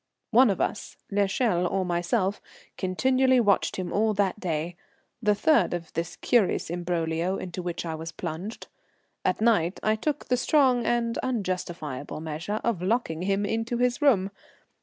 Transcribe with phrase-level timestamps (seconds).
[0.31, 2.41] One of us, l'Echelle or myself,
[2.75, 4.75] continually watched him all that day,
[5.21, 8.65] the third of this curious imbroglio into which I was plunged.
[9.23, 14.31] At night I took the strong and unjustifiable measure of locking him into his room.